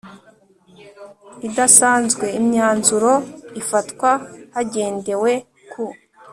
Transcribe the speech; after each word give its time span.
idasanzwe 1.47 2.25
Imyanzuro 2.39 3.11
ifatwa 3.61 4.11
hagendewe 4.53 5.31
ku 5.71 5.83